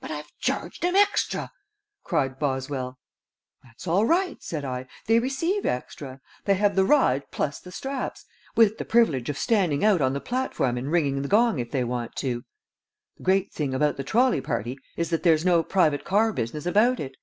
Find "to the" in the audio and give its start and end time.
12.16-13.22